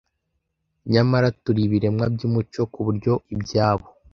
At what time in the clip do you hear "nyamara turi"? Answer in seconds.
0.91-1.61